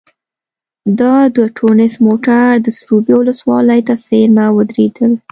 دا 0.99 1.15
دوه 1.35 1.47
ټونس 1.57 1.93
موټر 2.05 2.49
د 2.61 2.67
سروبي 2.79 3.13
ولسوالۍ 3.17 3.79
ته 3.87 3.93
څېرمه 4.05 4.45
ودرېدل. 4.53 5.11